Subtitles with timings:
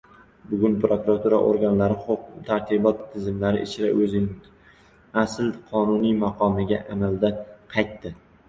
[0.51, 4.33] Bugun prokuratura organlari huquq-tartibot tizimlari ichra oʻzining
[5.25, 7.33] asl qonuniy maqomiga amalda
[7.77, 8.15] qaytdi.